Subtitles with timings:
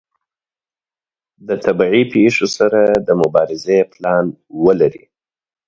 [1.47, 4.25] د طبیعي پیښو سره د مبارزې پلان
[4.63, 5.03] ولري.